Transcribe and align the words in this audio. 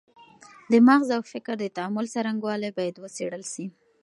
د 0.71 0.73
مغز 0.87 1.09
او 1.17 1.21
فکر 1.33 1.53
د 1.59 1.65
تعامل 1.77 2.05
څرنګوالی 2.13 2.69
باید 2.77 2.95
وڅېړل 2.99 3.43
سي. 3.53 3.65